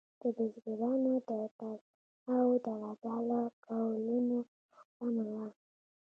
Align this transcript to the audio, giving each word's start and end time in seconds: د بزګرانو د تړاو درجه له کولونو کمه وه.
د 0.21 0.23
بزګرانو 0.35 1.09
د 1.29 1.31
تړاو 1.59 2.53
درجه 2.65 3.15
له 3.29 3.39
کولونو 3.65 4.39
کمه 4.97 5.25
وه. 5.31 5.45